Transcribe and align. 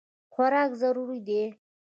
خوراک 0.33 0.71
ضروري 0.81 1.19
دی. 1.27 1.41